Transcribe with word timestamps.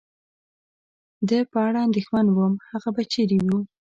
د 1.29 1.31
په 1.51 1.57
اړه 1.67 1.79
اندېښمن 1.87 2.25
ووم، 2.29 2.53
هغه 2.71 2.89
به 2.95 3.03
چېرې 3.13 3.37
و؟ 3.45 3.47